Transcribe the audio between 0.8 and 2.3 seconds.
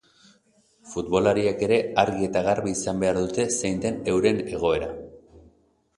Futbolariek ere argi